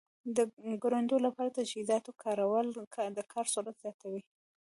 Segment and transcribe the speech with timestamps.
[0.35, 0.37] د
[0.81, 2.67] کروندې لپاره د تجهیزاتو کارول
[3.17, 4.21] د کار سرعت زیاتوي.